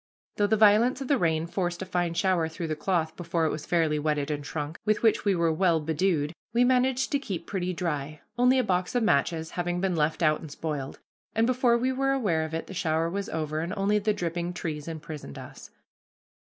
[0.37, 3.51] Though the violence of the rain forced a fine shower through the cloth before it
[3.51, 7.45] was fairly wetted and shrunk, with which we were well bedewed, we managed to keep
[7.45, 10.97] pretty dry, only a box of matches having been left out and spoiled,
[11.35, 14.53] and before we were aware of it the shower was over, and only the dripping
[14.53, 15.69] trees imprisoned us.